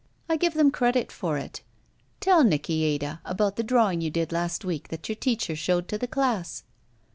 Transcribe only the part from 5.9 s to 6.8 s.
the class."